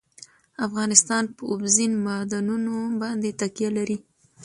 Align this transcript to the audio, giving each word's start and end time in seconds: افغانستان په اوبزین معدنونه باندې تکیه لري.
افغانستان 0.67 1.23
په 1.35 1.43
اوبزین 1.51 1.91
معدنونه 2.05 2.73
باندې 3.01 3.29
تکیه 3.41 3.69
لري. 3.77 3.97